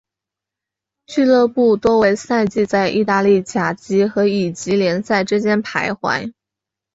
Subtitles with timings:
[1.05, 6.33] 俱乐部多数赛季在意大利甲级和乙级联赛之间徘徊。